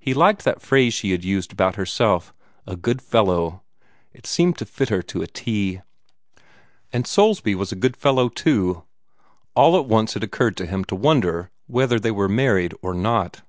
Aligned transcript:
He 0.00 0.14
liked 0.14 0.42
that 0.42 0.60
phrase 0.60 0.94
she 0.94 1.12
had 1.12 1.22
used 1.24 1.52
about 1.52 1.76
herself 1.76 2.34
"a 2.66 2.74
good 2.74 3.00
fellow." 3.00 3.62
It 4.12 4.26
seemed 4.26 4.58
to 4.58 4.64
fit 4.64 4.88
her 4.88 5.00
to 5.02 5.22
a 5.22 5.28
"t." 5.28 5.80
And 6.92 7.06
Soulsby 7.06 7.54
was 7.54 7.70
a 7.70 7.76
good 7.76 7.96
fellow 7.96 8.28
too. 8.28 8.82
All 9.54 9.78
at 9.78 9.86
once 9.86 10.16
it 10.16 10.24
occurred 10.24 10.56
to 10.56 10.66
him 10.66 10.82
to 10.86 10.96
wonder 10.96 11.52
whether 11.68 12.00
they 12.00 12.10
were 12.10 12.28
married 12.28 12.74
or 12.82 12.94
not. 12.94 13.42